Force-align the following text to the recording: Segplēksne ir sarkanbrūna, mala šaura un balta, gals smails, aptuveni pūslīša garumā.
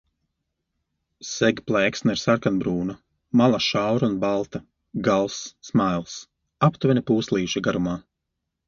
Segplēksne 1.31 2.15
ir 2.15 2.21
sarkanbrūna, 2.21 2.95
mala 3.43 3.61
šaura 3.67 4.11
un 4.13 4.17
balta, 4.25 4.65
gals 5.11 5.41
smails, 5.71 6.21
aptuveni 6.71 7.09
pūslīša 7.13 7.69
garumā. 7.71 8.01